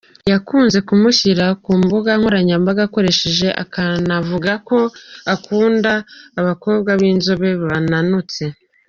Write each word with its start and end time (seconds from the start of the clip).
Yakunze 0.31 0.77
kumushyira 0.87 1.45
ku 1.63 1.71
mbuga 1.81 2.11
nkoranyambaga 2.19 2.81
akoresha 2.87 3.47
akanavuga 3.63 4.51
ko 4.67 4.79
akunda 5.33 5.93
abakobwa 6.39 6.89
b’inzobe 6.99 7.49
bananutse. 7.69 8.43